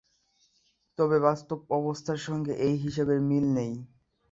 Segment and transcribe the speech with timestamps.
[0.97, 3.73] তবে বাস্তব অবস্থার সঙ্গে এই হিসাবের মিল নেই।